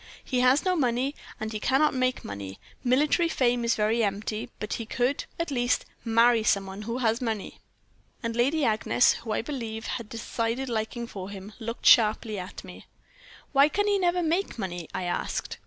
[0.23, 2.57] "'He has no money, and he cannot make money.
[2.83, 7.21] Military fame is very empty; but he could, at least, marry some one who has
[7.21, 7.59] money.'
[8.23, 12.63] "And Lady Agnes, who, I believe, had a decided liking for him, looked sharply at
[12.63, 12.87] me.
[13.51, 15.59] "'Why can he never make money?' I asked.